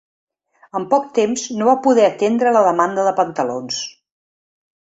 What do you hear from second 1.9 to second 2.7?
atendre la